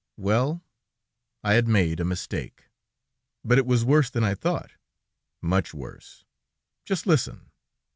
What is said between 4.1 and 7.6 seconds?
I thought, much worse. Just listen.